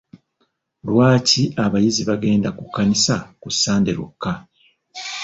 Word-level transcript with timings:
Lwaki 0.87 1.41
abayizi 1.63 2.01
bagende 2.09 2.49
ku 2.57 2.63
kkanisa 2.67 3.15
ku 3.41 3.49
Sande 3.61 3.91
lwokka? 3.97 4.31